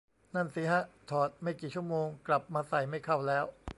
[0.35, 3.45] นั่นสิฮะ ถอดไม่กี่ชั่วโมง กลับมาใส่ไม่เข้าแล้ว